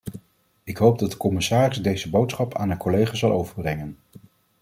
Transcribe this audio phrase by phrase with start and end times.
[0.63, 3.97] Ik hoop dat de commissaris deze boodschap aan haar collega zal overbrengen.